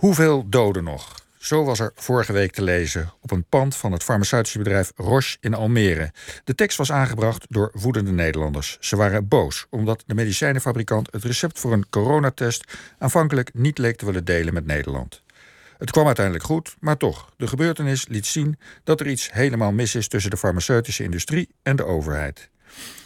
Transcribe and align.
Hoeveel 0.00 0.48
doden 0.48 0.84
nog? 0.84 1.14
Zo 1.38 1.64
was 1.64 1.78
er 1.78 1.92
vorige 1.94 2.32
week 2.32 2.52
te 2.52 2.62
lezen 2.62 3.12
op 3.20 3.30
een 3.30 3.44
pand 3.48 3.76
van 3.76 3.92
het 3.92 4.02
farmaceutische 4.02 4.58
bedrijf 4.58 4.92
Roche 4.96 5.36
in 5.40 5.54
Almere. 5.54 6.12
De 6.44 6.54
tekst 6.54 6.78
was 6.78 6.92
aangebracht 6.92 7.46
door 7.48 7.70
woedende 7.72 8.10
Nederlanders. 8.10 8.76
Ze 8.80 8.96
waren 8.96 9.28
boos 9.28 9.66
omdat 9.70 10.02
de 10.06 10.14
medicijnenfabrikant 10.14 11.12
het 11.12 11.24
recept 11.24 11.58
voor 11.58 11.72
een 11.72 11.88
coronatest 11.90 12.64
aanvankelijk 12.98 13.54
niet 13.54 13.78
leek 13.78 13.96
te 13.96 14.04
willen 14.04 14.24
delen 14.24 14.54
met 14.54 14.66
Nederland. 14.66 15.22
Het 15.78 15.90
kwam 15.90 16.06
uiteindelijk 16.06 16.44
goed, 16.44 16.76
maar 16.78 16.96
toch, 16.96 17.32
de 17.36 17.46
gebeurtenis 17.46 18.08
liet 18.08 18.26
zien 18.26 18.58
dat 18.84 19.00
er 19.00 19.06
iets 19.06 19.32
helemaal 19.32 19.72
mis 19.72 19.94
is 19.94 20.08
tussen 20.08 20.30
de 20.30 20.36
farmaceutische 20.36 21.02
industrie 21.02 21.48
en 21.62 21.76
de 21.76 21.84
overheid. 21.84 22.50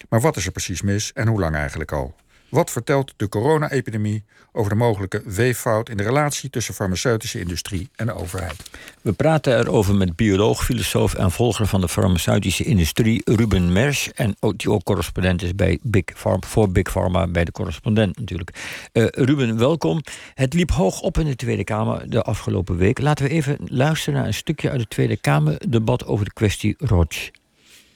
Maar 0.08 0.20
wat 0.20 0.36
is 0.36 0.46
er 0.46 0.52
precies 0.52 0.82
mis 0.82 1.12
en 1.12 1.28
hoe 1.28 1.40
lang 1.40 1.54
eigenlijk 1.54 1.92
al? 1.92 2.14
Wat 2.54 2.70
vertelt 2.70 3.14
de 3.16 3.28
corona-epidemie 3.28 4.24
over 4.52 4.70
de 4.70 4.76
mogelijke 4.76 5.22
weeffout 5.24 5.88
in 5.88 5.96
de 5.96 6.02
relatie 6.02 6.50
tussen 6.50 6.74
farmaceutische 6.74 7.40
industrie 7.40 7.88
en 7.96 8.06
de 8.06 8.14
overheid? 8.14 8.70
We 9.02 9.12
praten 9.12 9.58
erover 9.58 9.94
met 9.94 10.16
bioloog, 10.16 10.64
filosoof 10.64 11.14
en 11.14 11.30
volger 11.30 11.66
van 11.66 11.80
de 11.80 11.88
farmaceutische 11.88 12.64
industrie 12.64 13.22
Ruben 13.24 13.72
Mersch. 13.72 14.08
En 14.08 14.36
die 14.56 14.70
ook 14.70 14.82
correspondent 14.82 15.42
is 15.42 15.54
bij 15.54 15.78
Big 15.82 16.04
Pharma, 16.04 16.46
voor 16.46 16.70
Big 16.70 16.92
Pharma 16.92 17.26
bij 17.26 17.44
de 17.44 17.52
correspondent 17.52 18.18
natuurlijk. 18.18 18.50
Uh, 18.92 19.06
Ruben, 19.10 19.58
welkom. 19.58 20.00
Het 20.34 20.54
liep 20.54 20.70
hoog 20.70 21.00
op 21.00 21.18
in 21.18 21.26
de 21.26 21.36
Tweede 21.36 21.64
Kamer 21.64 22.10
de 22.10 22.22
afgelopen 22.22 22.76
week. 22.76 22.98
Laten 22.98 23.24
we 23.24 23.30
even 23.30 23.58
luisteren 23.64 24.18
naar 24.18 24.26
een 24.26 24.34
stukje 24.34 24.70
uit 24.70 24.80
het 24.80 24.90
Tweede 24.90 25.16
Kamerdebat 25.16 26.06
over 26.06 26.24
de 26.24 26.32
kwestie 26.32 26.74
Roche. 26.78 27.30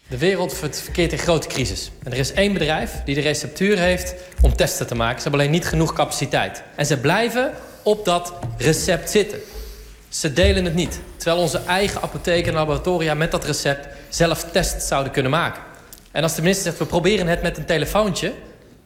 De 0.09 0.19
wereld 0.19 0.55
verkeert 0.71 1.13
in 1.13 1.19
grote 1.19 1.49
crisis. 1.49 1.91
En 2.03 2.13
er 2.13 2.19
is 2.19 2.33
één 2.33 2.53
bedrijf 2.53 2.93
die 3.05 3.15
de 3.15 3.21
receptuur 3.21 3.79
heeft 3.79 4.15
om 4.43 4.57
testen 4.57 4.87
te 4.87 4.95
maken. 4.95 5.17
Ze 5.17 5.23
hebben 5.23 5.41
alleen 5.41 5.53
niet 5.53 5.67
genoeg 5.67 5.93
capaciteit. 5.93 6.63
En 6.75 6.87
ze 6.87 6.99
blijven 6.99 7.53
op 7.83 8.05
dat 8.05 8.33
recept 8.59 9.11
zitten. 9.11 9.39
Ze 10.09 10.33
delen 10.33 10.65
het 10.65 10.75
niet. 10.75 11.01
Terwijl 11.17 11.43
onze 11.43 11.61
eigen 11.67 12.03
apotheken 12.03 12.49
en 12.49 12.59
laboratoria 12.59 13.15
met 13.15 13.31
dat 13.31 13.45
recept 13.45 13.89
zelf 14.09 14.45
tests 14.53 14.89
zouden 14.89 15.13
kunnen 15.13 15.31
maken. 15.31 15.63
En 16.11 16.23
als 16.23 16.35
de 16.35 16.43
minister 16.43 16.65
zegt, 16.65 16.79
we 16.79 16.87
proberen 16.87 17.27
het 17.27 17.43
met 17.43 17.57
een 17.57 17.67
telefoontje... 17.67 18.33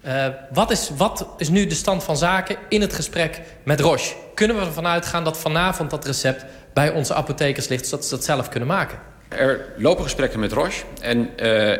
Uh, 0.06 0.26
wat, 0.52 0.70
is, 0.70 0.90
wat 0.96 1.26
is 1.36 1.48
nu 1.48 1.66
de 1.66 1.74
stand 1.74 2.04
van 2.04 2.16
zaken 2.16 2.56
in 2.68 2.80
het 2.80 2.92
gesprek 2.92 3.40
met 3.64 3.80
Roche? 3.80 4.14
Kunnen 4.34 4.56
we 4.56 4.64
ervan 4.64 4.86
uitgaan 4.86 5.24
dat 5.24 5.38
vanavond 5.38 5.90
dat 5.90 6.04
recept 6.04 6.44
bij 6.72 6.90
onze 6.90 7.14
apothekers 7.14 7.68
ligt... 7.68 7.86
zodat 7.86 8.04
ze 8.04 8.14
dat 8.14 8.24
zelf 8.24 8.48
kunnen 8.48 8.68
maken? 8.68 8.98
Er 9.38 9.72
lopen 9.76 10.04
gesprekken 10.04 10.40
met 10.40 10.52
Roche 10.52 10.84
en 11.00 11.18
uh, 11.18 11.26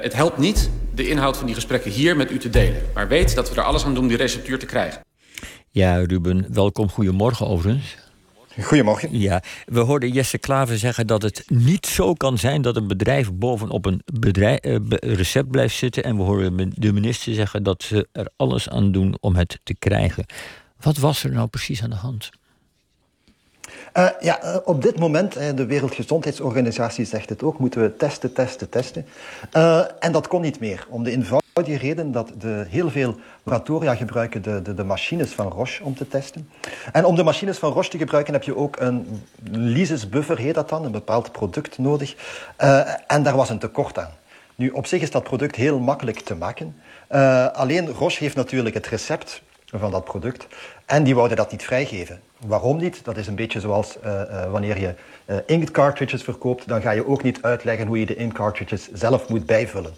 het 0.02 0.12
helpt 0.14 0.38
niet 0.38 0.70
de 0.94 1.08
inhoud 1.08 1.36
van 1.36 1.46
die 1.46 1.54
gesprekken 1.54 1.90
hier 1.90 2.16
met 2.16 2.30
u 2.30 2.38
te 2.38 2.50
delen. 2.50 2.82
Maar 2.94 3.08
weet 3.08 3.34
dat 3.34 3.48
we 3.48 3.56
er 3.56 3.62
alles 3.62 3.84
aan 3.84 3.94
doen 3.94 4.02
om 4.02 4.08
die 4.08 4.16
receptuur 4.16 4.58
te 4.58 4.66
krijgen. 4.66 5.00
Ja, 5.70 5.96
Ruben, 5.96 6.46
welkom. 6.52 6.88
Goedemorgen 6.88 7.46
overigens. 7.46 7.96
Goedemorgen. 8.60 9.18
Ja, 9.18 9.42
we 9.64 9.80
hoorden 9.80 10.10
Jesse 10.10 10.38
Klaver 10.38 10.78
zeggen 10.78 11.06
dat 11.06 11.22
het 11.22 11.44
niet 11.46 11.86
zo 11.86 12.14
kan 12.14 12.38
zijn 12.38 12.62
dat 12.62 12.76
een 12.76 12.86
bedrijf 12.88 13.32
bovenop 13.32 13.86
een 13.86 14.02
bedrijf, 14.04 14.64
uh, 14.64 14.76
recept 14.90 15.50
blijft 15.50 15.76
zitten. 15.76 16.04
En 16.04 16.16
we 16.16 16.22
horen 16.22 16.70
de 16.74 16.92
minister 16.92 17.34
zeggen 17.34 17.62
dat 17.62 17.82
ze 17.82 18.08
er 18.12 18.30
alles 18.36 18.68
aan 18.68 18.92
doen 18.92 19.16
om 19.20 19.36
het 19.36 19.58
te 19.62 19.74
krijgen. 19.74 20.24
Wat 20.80 20.96
was 20.96 21.24
er 21.24 21.32
nou 21.32 21.48
precies 21.48 21.82
aan 21.82 21.90
de 21.90 21.96
hand? 21.96 22.30
Uh, 23.96 24.08
ja, 24.20 24.44
uh, 24.44 24.56
op 24.64 24.82
dit 24.82 24.98
moment, 24.98 25.38
uh, 25.38 25.44
de 25.54 25.66
Wereldgezondheidsorganisatie 25.66 27.04
zegt 27.04 27.28
het 27.28 27.42
ook, 27.42 27.58
moeten 27.58 27.80
we 27.82 27.96
testen, 27.96 28.32
testen, 28.32 28.68
testen. 28.68 29.06
en 29.98 30.12
dat 30.12 30.28
kon 30.28 30.40
niet 30.40 30.60
meer. 30.60 30.86
Om 30.88 31.02
de 31.02 31.10
eenvoudige 31.10 31.76
reden 31.76 32.12
dat 32.12 32.32
de, 32.38 32.64
heel 32.68 32.90
veel 32.90 33.14
laboratoria 33.42 33.94
gebruiken 33.94 34.42
de, 34.42 34.62
de, 34.62 34.74
de, 34.74 34.84
machines 34.84 35.30
van 35.30 35.48
Roche 35.48 35.84
om 35.84 35.94
te 35.94 36.08
testen. 36.08 36.48
En 36.92 37.04
om 37.04 37.14
de 37.14 37.22
machines 37.22 37.58
van 37.58 37.72
Roche 37.72 37.90
te 37.90 37.98
gebruiken 37.98 38.32
heb 38.32 38.42
je 38.42 38.56
ook 38.56 38.80
een 38.80 39.22
lysis 39.50 40.08
buffer, 40.08 40.38
heet 40.38 40.54
dat 40.54 40.68
dan, 40.68 40.84
een 40.84 40.92
bepaald 40.92 41.32
product 41.32 41.78
nodig. 41.78 42.14
en 43.06 43.22
daar 43.22 43.36
was 43.36 43.50
een 43.50 43.58
tekort 43.58 43.98
aan. 43.98 44.10
Nu, 44.54 44.70
op 44.70 44.86
zich 44.86 45.02
is 45.02 45.10
dat 45.10 45.22
product 45.22 45.56
heel 45.56 45.78
makkelijk 45.78 46.20
te 46.20 46.34
maken. 46.34 46.76
alleen 47.52 47.88
Roche 47.88 48.22
heeft 48.22 48.36
natuurlijk 48.36 48.74
het 48.74 48.86
recept 48.86 49.42
van 49.72 49.90
dat 49.90 50.04
product. 50.04 50.46
En 50.86 51.04
die 51.04 51.14
wouden 51.14 51.36
dat 51.36 51.50
niet 51.50 51.64
vrijgeven. 51.64 52.20
Waarom 52.46 52.76
niet? 52.76 53.04
Dat 53.04 53.16
is 53.16 53.26
een 53.26 53.34
beetje 53.34 53.60
zoals 53.60 53.96
uh, 54.04 54.12
uh, 54.12 54.50
wanneer 54.50 54.78
je 54.78 54.94
uh, 55.46 55.64
cartridges 55.64 56.22
verkoopt, 56.22 56.68
dan 56.68 56.82
ga 56.82 56.90
je 56.90 57.06
ook 57.06 57.22
niet 57.22 57.42
uitleggen 57.42 57.86
hoe 57.86 57.98
je 57.98 58.06
de 58.06 58.16
ink 58.16 58.32
cartridges 58.32 58.88
zelf 58.92 59.28
moet 59.28 59.46
bijvullen. 59.46 59.94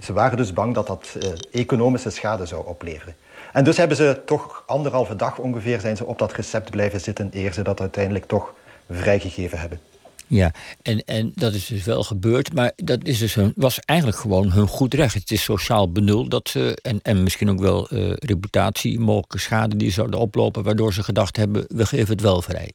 Ze 0.00 0.12
waren 0.12 0.36
dus 0.36 0.52
bang 0.52 0.74
dat 0.74 0.86
dat 0.86 1.16
economische 1.50 2.10
schade 2.10 2.46
zou 2.46 2.66
opleveren. 2.66 3.14
En 3.52 3.64
dus 3.64 3.76
hebben 3.76 3.96
ze 3.96 4.22
toch 4.24 4.62
anderhalve 4.66 5.16
dag 5.16 5.38
ongeveer 5.38 5.80
zijn 5.80 5.96
ze 5.96 6.06
op 6.06 6.18
dat 6.18 6.32
recept 6.32 6.70
blijven 6.70 7.00
zitten 7.00 7.30
eer 7.32 7.52
ze 7.52 7.62
dat 7.62 7.80
uiteindelijk 7.80 8.24
toch 8.24 8.54
vrijgegeven 8.90 9.58
hebben. 9.58 9.80
Ja, 10.28 10.52
en, 10.82 11.04
en 11.04 11.32
dat 11.34 11.54
is 11.54 11.66
dus 11.66 11.84
wel 11.84 12.02
gebeurd, 12.04 12.54
maar 12.54 12.72
dat 12.76 12.98
is 13.02 13.18
dus 13.18 13.34
hun, 13.34 13.52
was 13.56 13.80
eigenlijk 13.84 14.18
gewoon 14.18 14.52
hun 14.52 14.66
goed 14.66 14.94
recht. 14.94 15.14
Het 15.14 15.30
is 15.30 15.42
sociaal 15.42 15.92
benul 15.92 16.28
dat 16.28 16.48
ze, 16.48 16.78
en, 16.82 17.00
en 17.02 17.22
misschien 17.22 17.50
ook 17.50 17.60
wel 17.60 17.88
uh, 17.92 18.12
reputatie, 18.14 19.00
mogelijke 19.00 19.38
schade 19.38 19.76
die 19.76 19.90
zouden 19.90 20.20
oplopen, 20.20 20.62
waardoor 20.62 20.92
ze 20.92 21.02
gedacht 21.02 21.36
hebben, 21.36 21.64
we 21.68 21.86
geven 21.86 22.08
het 22.08 22.20
wel 22.20 22.42
vrij. 22.42 22.72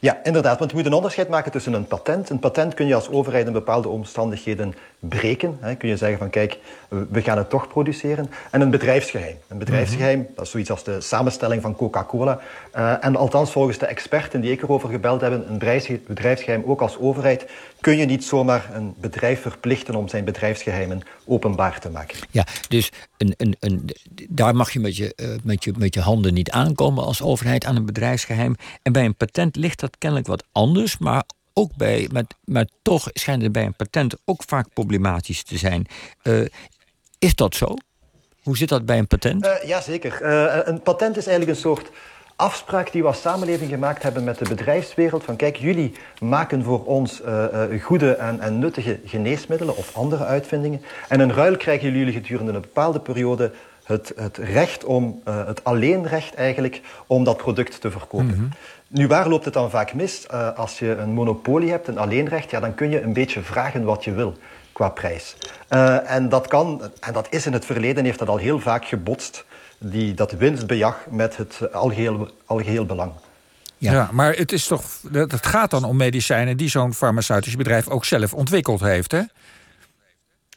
Ja, 0.00 0.20
inderdaad. 0.22 0.58
Want 0.58 0.70
je 0.70 0.76
moet 0.76 0.86
een 0.86 0.92
onderscheid 0.92 1.28
maken 1.28 1.52
tussen 1.52 1.72
een 1.72 1.86
patent. 1.86 2.30
Een 2.30 2.38
patent 2.38 2.74
kun 2.74 2.86
je 2.86 2.94
als 2.94 3.08
overheid 3.08 3.46
in 3.46 3.52
bepaalde 3.52 3.88
omstandigheden 3.88 4.74
breken. 4.98 5.58
Hè. 5.60 5.74
Kun 5.74 5.88
je 5.88 5.96
zeggen 5.96 6.18
van 6.18 6.30
kijk, 6.30 6.58
we 6.88 7.22
gaan 7.22 7.38
het 7.38 7.50
toch 7.50 7.68
produceren. 7.68 8.30
En 8.50 8.60
een 8.60 8.70
bedrijfsgeheim. 8.70 9.36
Een 9.48 9.58
bedrijfsgeheim, 9.58 10.26
dat 10.34 10.44
is 10.44 10.50
zoiets 10.50 10.70
als 10.70 10.84
de 10.84 11.00
samenstelling 11.00 11.62
van 11.62 11.76
Coca-Cola. 11.76 12.40
Uh, 12.76 13.04
en 13.04 13.16
althans 13.16 13.52
volgens 13.52 13.78
de 13.78 13.86
experten 13.86 14.40
die 14.40 14.50
ik 14.50 14.62
erover 14.62 14.88
gebeld 14.88 15.20
hebben, 15.20 15.50
een 15.50 16.02
bedrijfsgeheim 16.06 16.62
ook 16.66 16.80
als 16.80 16.98
overheid, 16.98 17.50
kun 17.80 17.96
je 17.96 18.04
niet 18.04 18.24
zomaar 18.24 18.70
een 18.72 18.94
bedrijf 19.00 19.40
verplichten 19.40 19.94
om 19.94 20.08
zijn 20.08 20.24
bedrijfsgeheimen 20.24 21.00
openbaar 21.24 21.80
te 21.80 21.90
maken. 21.90 22.18
Ja, 22.30 22.46
dus 22.68 22.92
een, 23.16 23.34
een, 23.36 23.56
een, 23.60 23.90
daar 24.28 24.56
mag 24.56 24.70
je 24.70 24.80
met, 24.80 24.96
je, 24.96 25.12
uh, 25.16 25.28
met 25.42 25.64
je 25.64 25.72
met 25.78 25.94
je 25.94 26.00
handen 26.00 26.34
niet 26.34 26.50
aankomen 26.50 27.04
als 27.04 27.22
overheid 27.22 27.64
aan 27.64 27.76
een 27.76 27.86
bedrijfsgeheim. 27.86 28.56
En 28.82 28.92
bij 28.92 29.04
een 29.04 29.14
patent 29.14 29.56
ligt 29.56 29.80
dat 29.80 29.98
kennelijk 29.98 30.28
wat 30.28 30.44
anders, 30.52 30.98
maar 30.98 31.24
ook 31.58 31.76
bij, 31.76 32.08
met, 32.12 32.34
maar 32.44 32.66
toch 32.82 33.08
schijnt 33.12 33.42
het 33.42 33.52
bij 33.52 33.64
een 33.64 33.76
patent 33.76 34.14
ook 34.24 34.42
vaak 34.46 34.66
problematisch 34.74 35.42
te 35.42 35.58
zijn. 35.58 35.86
Uh, 36.22 36.46
is 37.18 37.34
dat 37.34 37.54
zo? 37.54 37.74
Hoe 38.42 38.56
zit 38.56 38.68
dat 38.68 38.86
bij 38.86 38.98
een 38.98 39.06
patent? 39.06 39.44
Uh, 39.44 39.62
Jazeker. 39.64 40.22
Uh, 40.22 40.56
een 40.64 40.82
patent 40.82 41.16
is 41.16 41.26
eigenlijk 41.26 41.56
een 41.56 41.62
soort 41.62 41.90
afspraak 42.36 42.92
die 42.92 43.02
we 43.02 43.08
als 43.08 43.20
samenleving 43.20 43.70
gemaakt 43.70 44.02
hebben 44.02 44.24
met 44.24 44.38
de 44.38 44.48
bedrijfswereld. 44.48 45.24
Van 45.24 45.36
kijk, 45.36 45.56
jullie 45.56 45.92
maken 46.20 46.64
voor 46.64 46.84
ons 46.84 47.22
goede 47.80 48.12
en, 48.12 48.40
en, 48.40 48.58
nuttige 48.58 49.00
geneesmiddelen 49.04 49.76
of 49.76 49.96
andere 49.96 50.24
uitvindingen. 50.24 50.82
En 51.08 51.20
in 51.20 51.30
ruil 51.30 51.56
krijgen 51.56 51.92
jullie 51.92 52.12
gedurende 52.12 52.52
een 52.52 52.60
bepaalde 52.60 53.00
periode 53.00 53.52
het, 53.88 54.12
het 54.16 54.36
recht 54.36 54.84
om, 54.84 55.22
uh, 55.28 55.46
het 55.46 55.64
alleenrecht 55.64 56.34
eigenlijk, 56.34 56.80
om 57.06 57.24
dat 57.24 57.36
product 57.36 57.80
te 57.80 57.90
verkopen. 57.90 58.26
Mm 58.26 58.32
-hmm. 58.32 58.48
Nu, 58.88 59.06
waar 59.06 59.28
loopt 59.28 59.44
het 59.44 59.54
dan 59.54 59.70
vaak 59.70 59.94
mis? 59.94 60.28
als 60.56 60.78
je 60.78 60.96
een 60.96 61.10
monopolie 61.10 61.70
hebt, 61.70 61.88
een 61.88 61.98
alleenrecht, 61.98 62.50
ja, 62.50 62.60
dan 62.60 62.74
kun 62.74 62.90
je 62.90 63.02
een 63.02 63.12
beetje 63.12 63.42
vragen 63.42 63.84
wat 63.84 64.04
je 64.04 64.12
wil 64.12 64.36
qua 64.72 64.88
prijs. 64.88 65.36
en 66.06 66.28
dat 66.28 66.46
kan, 66.46 66.82
en 67.00 67.12
dat 67.12 67.26
is 67.30 67.46
in 67.46 67.52
het 67.52 67.64
verleden, 67.64 68.04
heeft 68.04 68.18
dat 68.18 68.28
al 68.28 68.36
heel 68.36 68.60
vaak 68.60 68.84
gebotst 68.84 69.44
die, 69.78 70.14
dat 70.14 70.32
winstbejag 70.32 71.06
met 71.10 71.36
het 71.36 71.72
algeheel, 71.72 72.30
algeheel 72.46 72.86
belang. 72.86 73.12
Ja. 73.78 73.92
ja. 73.92 74.08
maar 74.12 74.34
het, 74.34 74.52
is 74.52 74.66
toch, 74.66 74.84
het 75.12 75.46
gaat 75.46 75.70
dan 75.70 75.84
om 75.84 75.96
medicijnen 75.96 76.56
die 76.56 76.68
zo'n 76.68 76.94
farmaceutisch 76.94 77.56
bedrijf 77.56 77.88
ook 77.88 78.04
zelf 78.04 78.34
ontwikkeld 78.34 78.80
heeft, 78.80 79.12
hè? 79.12 79.22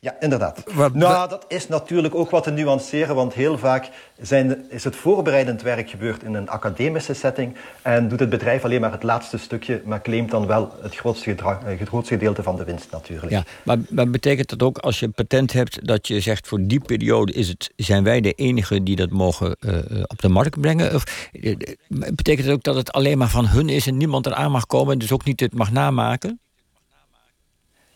Ja, 0.04 0.16
inderdaad. 0.20 0.64
Wat, 0.74 0.94
nou, 0.94 1.30
dat 1.30 1.46
is 1.48 1.68
natuurlijk 1.68 2.16
ook 2.16 2.30
wat 2.30 2.44
te 2.44 2.52
nuanceren, 2.52 3.16
want 3.16 3.34
heel 3.34 3.58
vaak 3.58 3.90
zijn, 4.22 4.66
is 4.70 4.84
het 4.84 4.96
voorbereidend 4.96 5.62
werk 5.62 5.90
gebeurd 5.90 6.24
in 6.24 6.34
een 6.34 6.50
academische 6.50 7.14
setting 7.14 7.56
en 7.82 8.08
doet 8.08 8.20
het 8.20 8.30
bedrijf 8.30 8.64
alleen 8.64 8.82
maar 8.82 8.92
het 8.92 9.04
laatste 9.04 9.38
stukje, 9.38 9.82
maar 9.86 10.02
claimt 10.02 10.32
dan 10.32 10.48
wel 10.48 10.76
het 10.82 10.96
grootste, 10.96 11.30
het 11.30 11.88
grootste 11.88 12.14
gedeelte 12.14 12.44
van 12.44 12.56
de 12.56 12.64
winst 12.64 12.92
natuurlijk. 12.92 13.32
Ja, 13.32 13.44
maar, 13.64 13.78
maar, 13.90 14.10
betekent 14.10 14.50
dat 14.50 14.64
ook 14.64 14.78
als 14.78 15.00
je 15.00 15.06
een 15.06 15.14
patent 15.14 15.54
hebt 15.54 15.88
dat 15.88 16.08
je 16.08 16.20
zegt 16.20 16.48
voor 16.48 16.60
die 16.62 16.80
periode 16.80 17.34
is 17.34 17.48
het, 17.48 17.72
zijn 17.76 18.04
wij 18.04 18.22
de 18.22 18.34
enigen 18.34 18.84
die 18.84 18.96
dat 18.96 19.10
mogen 19.10 19.56
uh, 19.60 19.78
op 20.08 20.22
de 20.22 20.30
markt 20.30 20.62
brengen? 20.62 20.96
Of 20.96 21.30
uh, 21.32 21.56
betekent 21.90 22.46
het 22.46 22.56
ook 22.56 22.64
dat 22.64 22.76
het 22.76 22.92
alleen 22.92 23.18
maar 23.18 23.30
van 23.30 23.48
hun 23.48 23.70
is 23.70 23.88
en 23.88 23.98
niemand 23.98 24.26
eraan 24.26 24.52
mag 24.52 24.66
komen 24.66 24.94
en 24.94 25.00
dus 25.00 25.12
ook 25.12 25.26
niet 25.26 25.40
het 25.40 25.54
mag 25.54 25.72
namaken? 25.72 26.41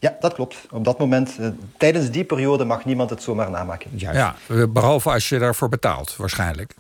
Ja, 0.06 0.16
dat 0.19 0.34
klopt. 0.34 0.56
Op 0.72 0.84
dat 0.84 1.00
moment, 1.00 1.36
uh, 1.40 1.48
tijdens 1.78 2.12
die 2.12 2.24
periode 2.24 2.66
mag 2.66 2.86
niemand 2.86 3.10
het 3.10 3.24
zomaar 3.24 3.50
namaken. 3.50 3.92
Juist. 3.94 4.18
Ja, 4.18 4.36
behalve 4.68 5.10
als 5.10 5.30
je 5.30 5.40
daarvoor 5.40 5.69
betaalt, 5.69 6.16
waarschijnlijk. 6.16 6.74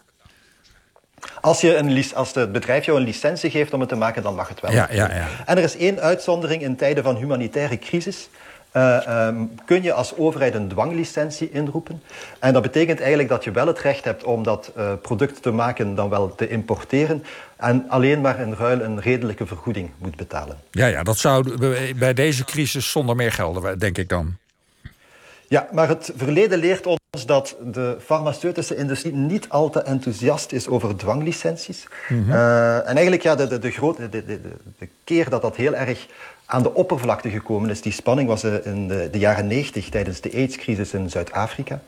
Als, 1.41 1.61
je 1.61 1.75
een, 1.75 2.05
als 2.15 2.33
het 2.33 2.51
bedrijf 2.51 2.85
jou 2.85 2.99
een 2.99 3.05
licentie 3.05 3.49
geeft 3.49 3.73
om 3.73 3.79
het 3.79 3.89
te 3.89 3.95
maken, 3.95 4.23
dan 4.23 4.35
mag 4.35 4.47
het 4.47 4.59
wel. 4.59 4.71
Ja, 4.71 4.87
ja, 4.91 5.15
ja. 5.15 5.27
En 5.45 5.57
er 5.57 5.63
is 5.63 5.77
één 5.77 5.99
uitzondering 5.99 6.61
in 6.61 6.75
tijden 6.75 7.03
van 7.03 7.15
humanitaire 7.15 7.79
crisis. 7.79 8.29
Uh, 8.75 9.27
um, 9.27 9.51
kun 9.65 9.83
je 9.83 9.93
als 9.93 10.17
overheid 10.17 10.53
een 10.53 10.67
dwanglicentie 10.67 11.51
inroepen. 11.51 12.01
En 12.39 12.53
dat 12.53 12.61
betekent 12.61 12.99
eigenlijk 12.99 13.29
dat 13.29 13.43
je 13.43 13.51
wel 13.51 13.67
het 13.67 13.79
recht 13.79 14.03
hebt 14.03 14.23
om 14.23 14.43
dat 14.43 14.71
uh, 14.77 14.91
product 15.01 15.41
te 15.41 15.51
maken 15.51 15.95
dan 15.95 16.09
wel 16.09 16.35
te 16.35 16.47
importeren. 16.47 17.23
En 17.57 17.85
alleen 17.89 18.21
maar 18.21 18.39
in 18.39 18.53
ruil 18.53 18.81
een 18.81 18.99
redelijke 18.99 19.45
vergoeding 19.45 19.91
moet 19.97 20.15
betalen. 20.15 20.57
Ja, 20.71 20.85
ja 20.85 21.03
dat 21.03 21.17
zou 21.17 21.57
bij 21.95 22.13
deze 22.13 22.45
crisis 22.45 22.91
zonder 22.91 23.15
meer 23.15 23.31
gelden, 23.31 23.79
denk 23.79 23.97
ik 23.97 24.09
dan. 24.09 24.37
Ja, 25.47 25.67
maar 25.71 25.87
het 25.87 26.11
verleden 26.15 26.59
leert 26.59 26.85
ons 26.85 27.25
dat 27.25 27.55
de 27.63 27.97
farmaceutische 28.03 28.75
industrie 28.75 29.13
niet 29.13 29.49
al 29.49 29.69
te 29.69 29.81
enthousiast 29.81 30.51
is 30.51 30.67
over 30.67 30.95
dwanglicenties. 30.95 31.87
Mm 32.09 32.23
-hmm. 32.23 32.31
uh, 32.31 32.75
en 32.75 32.93
eigenlijk 32.93 33.23
ja, 33.23 33.35
de, 33.35 33.47
de, 33.47 33.59
de, 33.59 33.71
grote, 33.71 34.09
de, 34.09 34.25
de, 34.25 34.39
de 34.79 34.89
keer 35.03 35.29
dat 35.29 35.41
dat 35.41 35.55
heel 35.55 35.75
erg 35.75 36.07
aan 36.45 36.63
de 36.63 36.73
oppervlakte 36.73 37.29
gekomen 37.29 37.69
is, 37.69 37.81
die 37.81 37.91
spanning 37.91 38.27
was 38.27 38.43
in 38.43 38.87
de, 38.87 39.09
de 39.11 39.19
jaren 39.19 39.47
90 39.47 39.89
tijdens 39.89 40.21
de 40.21 40.31
AIDS-crisis 40.33 40.93
in 40.93 41.09
Zuid-Afrika. 41.09 41.81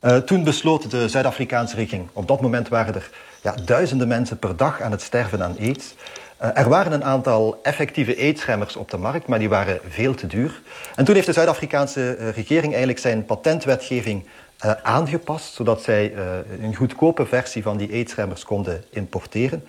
Uh, 0.00 0.16
toen 0.16 0.44
besloot 0.44 0.90
de 0.90 1.08
Zuid-Afrikaanse 1.08 1.76
regering, 1.76 2.08
op 2.12 2.28
dat 2.28 2.40
moment 2.40 2.68
waren 2.68 2.94
er 2.94 3.10
ja, 3.42 3.54
duizenden 3.64 4.08
mensen 4.08 4.38
per 4.38 4.56
dag 4.56 4.80
aan 4.80 4.90
het 4.90 5.02
sterven 5.02 5.42
aan 5.42 5.56
AIDS. 5.60 5.94
Uh, 6.42 6.58
er 6.58 6.68
waren 6.68 6.92
een 6.92 7.04
aantal 7.04 7.58
effectieve 7.62 8.16
aidsremmers 8.16 8.76
op 8.76 8.90
de 8.90 8.96
markt, 8.96 9.26
maar 9.26 9.38
die 9.38 9.48
waren 9.48 9.80
veel 9.88 10.14
te 10.14 10.26
duur. 10.26 10.62
En 10.94 11.04
toen 11.04 11.14
heeft 11.14 11.26
de 11.26 11.32
Zuid-Afrikaanse 11.32 12.16
uh, 12.18 12.28
regering 12.28 12.68
eigenlijk 12.68 12.98
zijn 12.98 13.24
patentwetgeving 13.24 14.24
uh, 14.64 14.72
aangepast, 14.82 15.54
zodat 15.54 15.82
zij 15.82 16.14
een 16.60 16.74
goedkope 16.74 17.26
versie 17.26 17.62
van 17.62 17.76
die 17.76 17.92
aidsremmers 17.92 18.44
konden 18.44 18.84
importeren. 18.90 19.64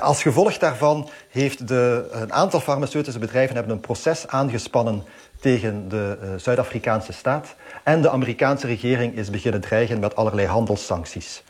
Als 0.00 0.22
gevolg 0.22 0.58
daarvan 0.58 1.08
heeft 1.30 1.68
de, 1.68 2.08
een 2.10 2.32
aantal 2.32 2.60
farmaceutische 2.60 3.18
bedrijven 3.18 3.56
hebben 3.56 3.72
een 3.72 3.80
proces 3.80 4.28
aangespannen 4.28 5.04
tegen 5.40 5.88
de 5.88 6.34
Zuid-Afrikaanse 6.36 7.12
staat. 7.12 7.54
En 7.82 8.02
de 8.02 8.10
Amerikaanse 8.10 8.66
regering 8.66 9.16
is 9.16 9.30
beginnen 9.30 9.60
dreigen 9.60 9.98
met 9.98 10.16
allerlei 10.16 10.46
handelssancties. 10.46 11.42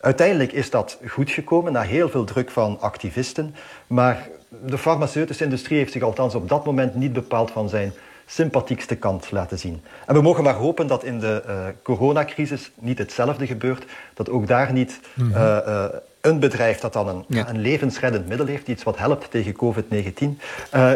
Uiteindelijk 0.00 0.52
is 0.52 0.70
dat 0.70 0.98
goed 1.08 1.30
gekomen 1.30 1.72
na 1.72 1.82
heel 1.82 2.08
veel 2.08 2.24
druk 2.24 2.50
van 2.50 2.80
activisten. 2.80 3.54
Maar 3.86 4.28
de 4.66 4.78
farmaceutische 4.78 5.44
industrie 5.44 5.78
heeft 5.78 5.92
zich 5.92 6.02
althans 6.02 6.34
op 6.34 6.48
dat 6.48 6.64
moment 6.64 6.94
niet 6.94 7.12
bepaald 7.12 7.50
van 7.50 7.68
zijn 7.68 7.92
sympathiekste 8.26 8.96
kant 8.96 9.30
laten 9.30 9.58
zien. 9.58 9.82
En 10.06 10.14
we 10.14 10.22
mogen 10.22 10.44
maar 10.44 10.54
hopen 10.54 10.86
dat 10.86 11.04
in 11.04 11.18
de 11.18 11.42
uh, 11.46 11.54
coronacrisis 11.82 12.70
niet 12.74 12.98
hetzelfde 12.98 13.46
gebeurt. 13.46 13.84
Dat 14.14 14.30
ook 14.30 14.46
daar 14.46 14.72
niet 14.72 15.00
mm 15.14 15.32
-hmm. 15.32 15.42
uh, 15.42 15.58
uh, 15.66 15.84
een 16.20 16.38
bedrijf 16.38 16.78
dat 16.80 16.92
dan 16.92 17.08
een, 17.08 17.24
ja. 17.28 17.48
een, 17.48 17.60
levensreddend 17.60 18.28
middel 18.28 18.46
heeft, 18.46 18.68
iets 18.68 18.82
wat 18.82 18.98
helpt 18.98 19.30
tegen 19.30 19.54
COVID-19, 19.54 20.38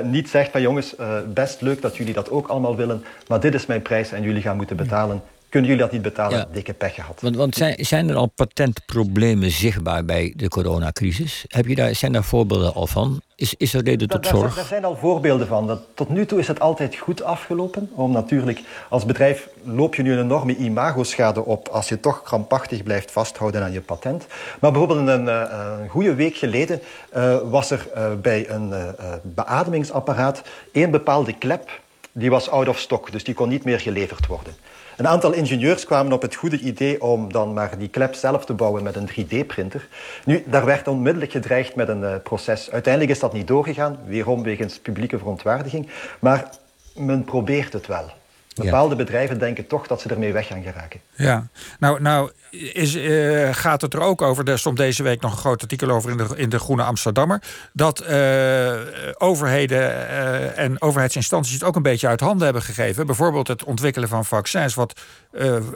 niet 0.05 0.29
zegt 0.29 0.51
van 0.51 0.61
jongens, 0.61 0.95
best 1.35 1.61
leuk 1.61 1.83
dat 1.83 1.97
jullie 1.97 2.15
dat 2.15 2.31
ook 2.31 2.49
allemaal 2.49 2.77
willen, 2.77 3.05
maar 3.29 3.41
dit 3.41 3.55
is 3.55 3.67
mijn 3.67 3.83
prijs 3.83 4.13
en 4.13 4.23
jullie 4.23 4.43
gaan 4.43 4.57
moeten 4.57 4.77
betalen. 4.77 5.23
Kunnen 5.55 5.73
jullie 5.73 5.87
dat 5.87 5.95
niet 5.95 6.03
betalen? 6.03 6.39
Ja. 6.39 6.47
Dikke 6.53 6.73
pech 6.73 6.95
gehad. 6.95 7.21
Want, 7.21 7.37
want 7.37 7.55
zijn, 7.55 7.85
zijn, 7.85 8.09
er 8.09 8.17
al 8.17 8.27
patentproblemen 8.27 9.51
zichtbaar 9.51 10.05
bij 10.05 10.33
de 10.37 10.49
coronacrisis? 10.49 11.45
Heb 11.49 11.67
je 11.67 11.75
daar, 11.75 11.95
zijn 11.95 12.13
daar 12.13 12.25
voorbeelden 12.25 12.75
al 12.75 12.87
van? 12.87 13.21
Is, 13.37 13.55
is 13.55 13.75
er 13.75 13.83
reden 13.83 14.09
tot 14.09 14.27
zorg? 14.27 14.41
Daar 14.41 14.43
zijn, 14.43 14.55
daar 14.55 14.67
zijn 14.67 14.85
al 14.85 14.97
voorbeelden 14.97 15.47
van. 15.47 15.67
Dat, 15.67 15.81
tot 15.95 16.09
nu 16.09 16.27
toe 16.27 16.39
is 16.39 16.49
het 16.49 16.61
altijd 16.61 16.97
goed 16.97 17.23
afgelopen. 17.23 17.91
Om 17.95 18.13
natuurlijk, 18.13 18.61
als 18.89 19.05
bedrijf 19.05 19.49
loop 19.63 19.95
je 19.95 20.03
nu 20.03 20.13
een 20.13 20.25
enorme 20.25 20.57
imagoschade 20.57 21.45
op 21.45 21.69
als 21.69 21.89
je 21.89 22.01
toch 22.01 22.23
krampachtig 22.23 22.83
blijft 22.83 23.11
vasthouden 23.11 23.63
aan 23.63 23.73
je 23.73 23.81
patent. 23.81 24.27
Maar 24.61 24.71
bijvoorbeeld 24.71 25.09
een, 25.09 25.27
een, 25.27 25.81
een 25.81 25.89
goede 25.89 26.15
week 26.15 26.37
geleden 26.37 26.81
uh, 27.17 27.37
was 27.51 27.71
er 27.71 27.87
uh, 27.97 28.13
bij 28.23 28.51
een 28.51 28.69
uh, 28.69 28.89
beademingsapparaat 29.23 30.43
één 30.73 30.91
bepaalde 30.91 31.33
klep 31.39 31.83
die 32.17 32.31
was 32.31 32.51
out 32.51 32.69
of 32.69 32.79
stock, 32.79 33.13
dus 33.13 33.25
die 33.25 33.35
kon 33.35 33.49
niet 33.49 33.65
meer 33.65 33.81
geleverd 33.81 34.27
worden. 34.27 34.55
Een 34.97 35.09
aantal 35.09 35.33
ingenieurs 35.33 35.85
kwamen 35.85 36.13
op 36.13 36.23
het 36.23 36.35
goede 36.35 36.59
idee 36.59 37.03
om 37.03 37.33
dan 37.33 37.53
maar 37.53 37.79
die 37.79 37.89
klep 37.89 38.15
zelf 38.15 38.45
te 38.45 38.53
bouwen 38.53 38.83
met 38.83 38.97
een 38.97 39.09
3D-printer. 39.09 39.89
Nu, 40.25 40.45
daar 40.47 40.65
werd 40.65 40.89
onmiddellijk 40.89 41.33
gedreigd 41.33 41.75
met 41.75 41.89
een 41.89 42.01
uh, 42.01 42.15
proces. 42.23 42.71
Uiteindelijk 42.71 43.13
is 43.13 43.21
dat 43.21 43.33
niet 43.33 43.47
doorgegaan, 43.47 43.99
weerom 44.07 44.43
wegens 44.43 44.79
publieke 44.79 45.19
verontwaardiging. 45.19 45.89
Maar 46.19 46.49
men 46.95 47.25
probeert 47.25 47.73
het 47.73 47.87
wel. 47.87 48.11
Bepaalde 48.55 48.97
ja. 48.97 49.05
bedrijven 49.05 49.39
denken 49.39 49.67
toch 49.67 49.87
dat 49.87 50.01
ze 50.01 50.09
ermee 50.09 50.33
weg 50.33 50.47
gaan 50.47 50.63
geraken. 50.63 51.01
Ja, 51.15 51.47
nou, 51.79 52.01
nou 52.01 52.31
is, 52.51 52.95
uh, 52.95 53.49
gaat 53.53 53.81
het 53.81 53.95
er 53.95 54.01
ook 54.01 54.23
over, 54.23 54.49
er 54.49 54.59
stond 54.59 54.77
deze 54.77 55.03
week 55.03 55.21
nog 55.21 55.33
een 55.33 55.39
groot 55.39 55.63
artikel 55.63 55.91
over 55.91 56.11
in 56.11 56.17
de, 56.17 56.27
in 56.37 56.49
de 56.49 56.59
Groene 56.59 56.83
Amsterdammer, 56.83 57.43
dat 57.73 58.05
uh, 58.09 58.73
overheden 59.19 59.79
uh, 59.79 60.59
en 60.59 60.83
overheidsinstanties 60.83 61.53
het 61.55 61.65
ook 61.65 61.77
een 61.77 61.83
beetje 61.83 62.09
uit 62.09 62.21
handen 62.21 62.45
hebben 62.45 62.63
gegeven. 62.63 63.07
Bijvoorbeeld 63.07 63.49
het 63.49 63.65
ontwikkelen 63.65 64.09
van 64.09 64.25
vaccins, 64.25 64.75
wat 64.75 65.01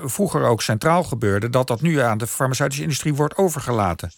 vroeger 0.04 0.42
ook 0.42 0.62
centraal 0.62 1.04
gebeurde, 1.04 1.50
dat 1.50 1.66
dat 1.66 1.80
nu 1.80 2.00
aan 2.00 2.18
de 2.18 2.26
farmaceutische 2.26 2.82
industrie 2.82 3.14
wordt 3.14 3.36
overgelaten. 3.36 4.12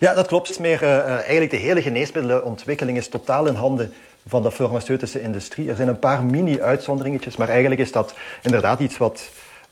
Ja, 0.00 0.14
dat 0.14 0.26
klopt. 0.26 0.58
Meer, 0.58 0.82
eigenlijk 0.82 1.50
de 1.50 1.56
hele 1.56 1.82
geneesmiddelenontwikkeling 1.82 2.98
is 2.98 3.08
totaal 3.08 3.46
in 3.46 3.54
handen 3.54 3.92
van 4.26 4.42
de 4.42 4.52
farmaceutische 4.52 5.20
industrie. 5.20 5.68
Er 5.68 5.76
zijn 5.76 5.88
een 5.88 5.98
paar 5.98 6.24
mini-uitzonderingetjes, 6.24 7.36
maar 7.36 7.48
eigenlijk 7.48 7.80
is 7.80 7.92
dat 7.92 8.14
inderdaad 8.42 8.80
iets 8.80 8.98
wat 8.98 9.30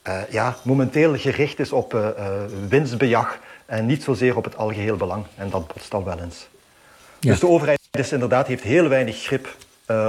uh, 0.09 0.19
ja, 0.31 0.56
momenteel 0.62 1.17
gericht 1.17 1.59
is 1.59 1.73
op 1.73 1.95
uh, 1.95 2.01
uh, 2.19 2.27
winstbejag 2.69 3.39
en 3.67 3.87
niet 3.87 4.03
zozeer 4.03 4.37
op 4.37 4.45
het 4.45 4.56
algeheel 4.56 4.97
belang. 4.97 5.25
En 5.37 5.51
dat 5.51 5.67
botst 5.67 5.95
al 5.95 6.05
wel 6.05 6.19
eens. 6.19 6.49
Ja. 7.21 7.31
Dus 7.31 7.41
de 7.41 7.49
overheid 7.49 7.81
is 7.91 8.12
inderdaad, 8.12 8.47
heeft 8.47 8.62
heel 8.62 8.89
weinig 8.89 9.23
grip 9.23 9.56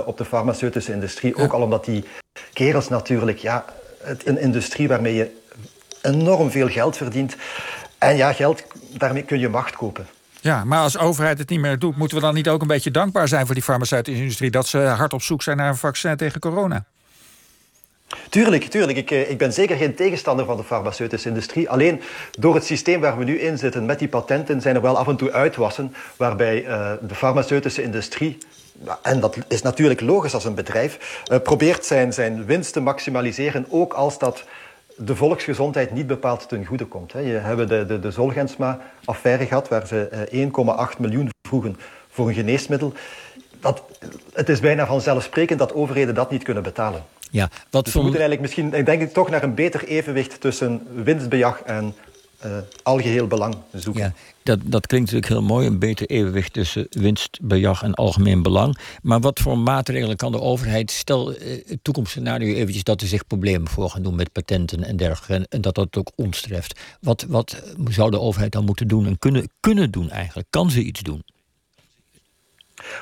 op 0.05 0.17
de 0.17 0.25
farmaceutische 0.25 0.91
industrie. 0.91 1.37
Ja. 1.37 1.43
Ook 1.43 1.53
al 1.53 1.61
omdat 1.61 1.85
die 1.85 2.03
kerels 2.53 2.89
natuurlijk, 2.89 3.37
ja, 3.37 3.65
het, 4.01 4.27
een 4.27 4.39
industrie 4.39 4.87
waarmee 4.87 5.13
je 5.13 5.31
enorm 6.01 6.51
veel 6.51 6.69
geld 6.69 6.97
verdient. 6.97 7.35
En 7.97 8.17
ja, 8.17 8.33
geld, 8.33 8.63
daarmee 8.97 9.23
kun 9.23 9.39
je 9.39 9.49
macht 9.49 9.75
kopen. 9.75 10.07
Ja, 10.45 10.63
maar 10.63 10.79
als 10.79 10.97
overheid 10.97 11.37
het 11.37 11.49
niet 11.49 11.59
meer 11.59 11.79
doet, 11.79 11.97
moeten 11.97 12.17
we 12.17 12.23
dan 12.23 12.33
niet 12.33 12.49
ook 12.49 12.61
een 12.61 12.67
beetje 12.67 12.91
dankbaar 12.91 13.27
zijn 13.27 13.45
voor 13.45 13.55
die 13.55 13.63
farmaceutische 13.63 14.21
industrie 14.21 14.51
dat 14.51 14.67
ze 14.67 14.77
hard 14.77 15.13
op 15.13 15.21
zoek 15.21 15.43
zijn 15.43 15.57
naar 15.57 15.67
een 15.67 15.75
vaccin 15.75 16.15
tegen 16.15 16.39
corona? 16.39 16.85
Tuurlijk, 18.29 18.63
tuurlijk. 18.63 18.97
Ik, 18.97 19.11
ik 19.11 19.37
ben 19.37 19.53
zeker 19.53 19.77
geen 19.77 19.95
tegenstander 19.95 20.45
van 20.45 20.57
de 20.57 20.63
farmaceutische 20.63 21.27
industrie. 21.27 21.69
Alleen 21.69 22.01
door 22.39 22.55
het 22.55 22.65
systeem 22.65 23.01
waar 23.01 23.17
we 23.17 23.23
nu 23.23 23.39
in 23.39 23.57
zitten 23.57 23.85
met 23.85 23.99
die 23.99 24.07
patenten 24.07 24.61
zijn 24.61 24.75
er 24.75 24.81
wel 24.81 24.97
af 24.97 25.07
en 25.07 25.15
toe 25.15 25.31
uitwassen 25.31 25.95
waarbij 26.17 26.65
uh, 26.65 26.91
de 27.01 27.15
farmaceutische 27.15 27.83
industrie 27.83 28.37
en 29.01 29.19
dat 29.19 29.37
is 29.47 29.61
natuurlijk 29.61 30.01
logisch 30.01 30.33
als 30.33 30.45
een 30.45 30.55
bedrijf, 30.55 31.23
uh, 31.31 31.39
probeert 31.39 31.85
zijn, 31.85 32.13
zijn 32.13 32.45
winst 32.45 32.73
te 32.73 32.79
maximaliseren, 32.79 33.65
ook 33.69 33.93
als 33.93 34.19
dat 34.19 34.43
de 34.97 35.15
volksgezondheid 35.15 35.91
niet 35.91 36.07
bepaald 36.07 36.49
ten 36.49 36.65
goede 36.65 36.85
komt. 36.85 37.11
Je 37.11 37.17
hebt 37.19 37.67
de, 37.69 37.85
de, 37.85 37.99
de 37.99 38.11
Zolgensma-affaire 38.11 39.45
gehad, 39.45 39.67
waar 39.67 39.87
ze 39.87 40.27
1,8 40.95 40.99
miljoen 40.99 41.29
vroegen 41.47 41.77
voor 42.09 42.27
een 42.27 42.33
geneesmiddel. 42.33 42.93
Dat, 43.59 43.83
het 44.33 44.49
is 44.49 44.59
bijna 44.59 44.85
vanzelfsprekend 44.85 45.59
dat 45.59 45.73
overheden 45.73 46.15
dat 46.15 46.31
niet 46.31 46.43
kunnen 46.43 46.63
betalen. 46.63 47.03
Ja, 47.31 47.49
wat 47.69 47.85
dus 47.85 47.93
we 47.93 48.01
moeten 48.01 48.19
eigenlijk 48.19 48.55
misschien, 48.55 48.73
ik 48.73 48.85
denk 48.85 49.01
ik, 49.01 49.13
toch 49.13 49.29
naar 49.29 49.43
een 49.43 49.53
beter 49.53 49.83
evenwicht 49.83 50.41
tussen 50.41 50.87
winstbejag 51.03 51.61
en 51.61 51.95
uh, 52.45 52.57
algeheel 52.83 53.27
belang 53.27 53.55
zoeken. 53.73 54.01
Ja, 54.01 54.13
dat, 54.43 54.59
dat 54.63 54.87
klinkt 54.87 55.11
natuurlijk 55.11 55.39
heel 55.39 55.47
mooi, 55.47 55.67
een 55.67 55.79
beter 55.79 56.07
evenwicht 56.07 56.53
tussen 56.53 56.87
winstbejag 56.89 57.83
en 57.83 57.93
algemeen 57.93 58.41
belang. 58.41 58.77
Maar 59.01 59.19
wat 59.19 59.39
voor 59.39 59.57
maatregelen 59.57 60.15
kan 60.15 60.31
de 60.31 60.41
overheid, 60.41 60.91
stel 60.91 61.31
uh, 61.31 61.37
het 61.65 61.79
toekomstscenario 61.81 62.55
eventjes 62.55 62.83
dat 62.83 63.01
er 63.01 63.07
zich 63.07 63.27
problemen 63.27 63.67
voor 63.67 63.89
gaan 63.89 64.03
doen 64.03 64.15
met 64.15 64.31
patenten 64.31 64.83
en 64.83 64.97
dergelijke, 64.97 65.33
en, 65.33 65.45
en 65.49 65.61
dat 65.61 65.75
dat 65.75 65.97
ook 65.97 66.11
ons 66.15 66.41
treft. 66.41 66.79
Wat, 67.01 67.25
wat 67.27 67.61
zou 67.89 68.11
de 68.11 68.19
overheid 68.19 68.51
dan 68.51 68.65
moeten 68.65 68.87
doen 68.87 69.05
en 69.05 69.19
kunnen, 69.19 69.49
kunnen 69.59 69.91
doen 69.91 70.09
eigenlijk? 70.09 70.47
Kan 70.49 70.71
ze 70.71 70.81
iets 70.81 71.01
doen? 71.01 71.23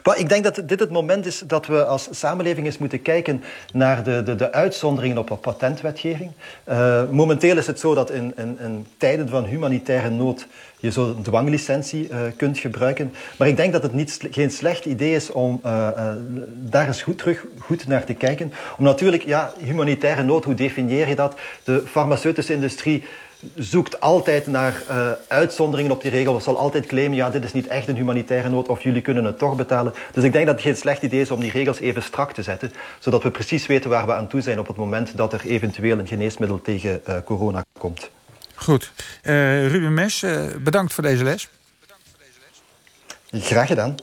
Maar 0.04 0.20
ik 0.20 0.30
denk 0.30 0.44
dat 0.44 0.62
dit 0.66 0.80
het 0.80 0.90
moment 0.90 1.26
is 1.26 1.44
dat 1.48 1.66
we 1.66 1.86
als 1.86 2.08
samenleving 2.12 2.66
eens 2.66 2.78
moeten 2.78 3.02
kijken 3.02 3.44
naar 3.74 4.04
de, 4.04 4.24
de, 4.24 4.36
de 4.36 4.52
uitzonderingen 4.52 5.18
op 5.18 5.28
de 5.28 5.36
patentwetgeving. 5.36 6.32
Uh, 6.70 7.10
momenteel 7.10 7.58
is 7.58 7.68
het 7.68 7.80
zo 7.80 7.94
dat 7.94 8.12
in, 8.12 8.34
in, 8.38 8.58
in 8.60 8.86
tijden 8.98 9.30
van 9.30 9.46
humanitaire 9.46 10.10
nood 10.10 10.48
je 10.84 10.92
zo'n 10.92 11.22
dwanglicentie 11.22 12.10
uh, 12.10 12.18
kunt 12.38 12.58
gebruiken. 12.58 13.14
Maar 13.38 13.48
ik 13.48 13.58
denk 13.58 13.74
dat 13.74 13.84
het 13.84 13.94
niet, 13.94 14.20
geen 14.32 14.52
slecht 14.52 14.86
idee 14.86 15.16
is 15.16 15.32
om 15.32 15.62
uh, 15.66 15.90
daar 16.48 16.88
eens 16.88 17.02
goed, 17.02 17.18
terug 17.18 17.46
goed 17.60 17.88
naar 17.88 18.04
te 18.04 18.14
kijken. 18.14 18.54
Om 18.78 18.84
natuurlijk, 18.84 19.24
ja, 19.26 19.54
humanitaire 19.60 20.24
nood, 20.24 20.44
hoe 20.44 20.54
definieer 20.54 21.08
je 21.08 21.16
dat? 21.16 21.36
De 21.64 21.84
farmaceutische 21.88 22.54
industrie 22.54 23.04
zoekt 23.56 24.00
altijd 24.00 24.48
naar 24.48 24.82
uh, 24.90 25.12
uitzonderingen 25.28 25.92
op 25.92 26.02
die 26.02 26.12
regel. 26.12 26.36
We 26.36 26.42
zal 26.42 26.58
altijd 26.58 26.86
claimen, 26.86 27.18
ja, 27.18 27.30
dit 27.30 27.44
is 27.44 27.54
niet 27.54 27.68
echt 27.68 27.88
een 27.88 27.96
humanitaire 27.96 28.50
nood 28.50 28.68
of 28.68 28.84
jullie 28.84 29.02
kunnen 29.02 29.26
het 29.26 29.38
toch 29.38 29.56
betalen. 29.56 29.94
Dus 30.12 30.24
ik 30.24 30.32
denk 30.32 30.46
dat 30.46 30.56
het 30.56 30.64
geen 30.64 30.76
slecht 30.78 31.02
idee 31.02 31.22
is 31.22 31.32
om 31.32 31.40
die 31.40 31.52
regels 31.52 31.80
even 31.80 32.04
strak 32.04 32.34
te 32.34 32.44
zetten, 32.44 32.74
zodat 33.00 33.24
we 33.24 33.32
precies 33.32 33.66
weten 33.66 33.90
waar 33.90 34.06
we 34.06 34.14
aan 34.14 34.28
toe 34.28 34.42
zijn 34.42 34.60
op 34.60 34.68
het 34.68 34.78
moment 34.78 35.18
dat 35.18 35.34
er 35.34 35.46
eventueel 35.46 36.00
een 36.00 36.08
geneesmiddel 36.08 36.62
tegen 36.62 37.02
uh, 37.08 37.16
corona 37.26 37.66
komt. 37.78 38.10
Goed. 38.56 38.92
Uh, 39.24 39.68
Ruben 39.68 39.94
Mes, 39.94 40.26
bedankt 40.64 40.94
voor 40.94 41.04
deze 41.04 41.24
les. 41.24 41.50
Graag 43.32 43.68
gedaan. 43.68 43.96